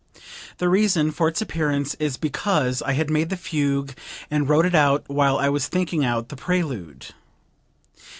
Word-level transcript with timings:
The 0.57 0.67
reason 0.67 1.11
for 1.11 1.27
its 1.27 1.43
appearance 1.43 1.93
is 1.99 2.17
because 2.17 2.81
I 2.81 2.93
had 2.93 3.11
made 3.11 3.29
the 3.29 3.37
fugue 3.37 3.95
and 4.31 4.49
wrote 4.49 4.65
it 4.65 4.73
out 4.73 5.03
while 5.07 5.37
I 5.37 5.47
was 5.49 5.67
thinking 5.67 6.03
out 6.03 6.29
the 6.29 6.35
prelude." 6.35 7.09